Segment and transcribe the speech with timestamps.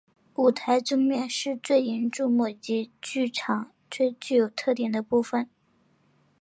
[0.33, 5.47] 舞台正面是最引人注目以及剧场最具有特点的部分。